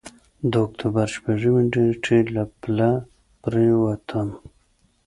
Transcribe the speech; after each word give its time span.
د 0.51 0.53
اکتوبر 0.67 1.07
شپږمې 1.15 1.63
نېټې 1.73 2.17
له 2.35 2.43
پله 2.61 2.91
پورېوتم. 3.41 4.29